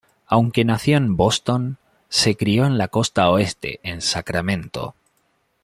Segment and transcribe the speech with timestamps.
[0.25, 1.77] Aunque nació en Boston,
[2.09, 4.95] se crió en la costa oeste, en Sacramento.